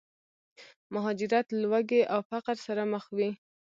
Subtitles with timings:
[0.93, 3.29] مهاجرت، لوږې او فقر سره مخ وي.